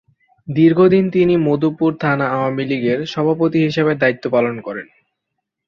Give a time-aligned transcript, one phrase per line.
[0.47, 4.87] দীর্ঘদিন তিনি মধুপুর থানা আওয়ামী লীগের সভাপতি হিসেবে দায়িত্ব পালন করেন।